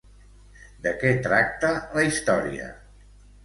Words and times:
De 0.87 0.93
què 1.03 1.11
tracta 1.29 1.71
la 1.99 2.09
història? 2.11 2.75